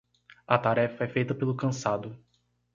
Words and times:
A 0.47 0.57
tarefa 0.57 1.03
é 1.03 1.07
feita 1.07 1.35
pelo 1.35 1.55
cansado. 1.55 2.17